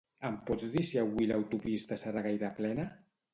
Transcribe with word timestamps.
Em 0.27 0.37
pots 0.45 0.63
dir 0.75 0.81
si 0.91 0.99
avui 1.01 1.27
l'autopista 1.33 1.99
serà 2.05 2.25
gaire 2.29 2.51
plena? 2.63 2.89